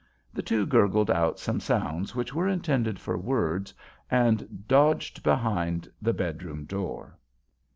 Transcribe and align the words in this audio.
The 0.33 0.41
two 0.41 0.65
gurgled 0.65 1.11
out 1.11 1.37
some 1.37 1.59
sounds 1.59 2.15
which 2.15 2.33
were 2.33 2.47
intended 2.47 2.97
for 2.99 3.19
words 3.19 3.71
and 4.09 4.65
doged 4.67 5.21
behind 5.21 5.87
the 6.01 6.11
bedroom 6.11 6.65
door. 6.65 7.19